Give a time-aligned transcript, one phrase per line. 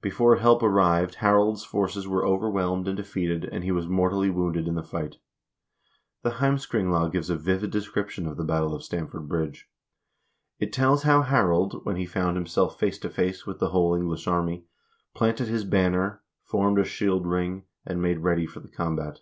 [0.00, 4.76] Before help arrived, Harald's forces were overwhelmed and defeated, and he was mortally wounded in
[4.76, 5.16] the fight.
[6.22, 9.68] The "Heimskringla" gives a vivid description of the battle of Stamford Bridge.
[10.60, 14.28] It tells how Harald, when he found himself face to face with the whole English
[14.28, 14.66] army,
[15.16, 19.18] planted his banner, formed a shield ring, and made ready for the combat.